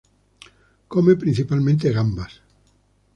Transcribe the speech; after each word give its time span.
Come 0.93 1.15
principalmente 1.21 1.91
gambas. 1.91 2.41